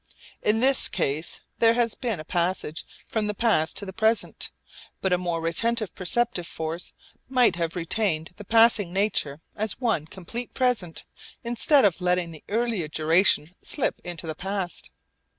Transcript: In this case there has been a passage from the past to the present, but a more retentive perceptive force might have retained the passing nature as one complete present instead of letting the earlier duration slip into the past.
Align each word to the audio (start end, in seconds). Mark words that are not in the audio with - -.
In 0.41 0.61
this 0.61 0.87
case 0.87 1.41
there 1.59 1.75
has 1.75 1.93
been 1.93 2.19
a 2.19 2.25
passage 2.25 2.87
from 3.07 3.27
the 3.27 3.35
past 3.35 3.77
to 3.77 3.85
the 3.85 3.93
present, 3.93 4.49
but 4.99 5.13
a 5.13 5.17
more 5.19 5.39
retentive 5.41 5.93
perceptive 5.93 6.47
force 6.47 6.93
might 7.29 7.55
have 7.57 7.75
retained 7.75 8.33
the 8.37 8.43
passing 8.43 8.91
nature 8.91 9.41
as 9.55 9.79
one 9.79 10.07
complete 10.07 10.55
present 10.55 11.03
instead 11.43 11.85
of 11.85 12.01
letting 12.01 12.31
the 12.31 12.43
earlier 12.49 12.87
duration 12.87 13.51
slip 13.61 14.01
into 14.03 14.25
the 14.25 14.33
past. 14.33 14.89